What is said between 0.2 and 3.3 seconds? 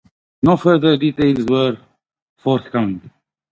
No further details were forthcoming.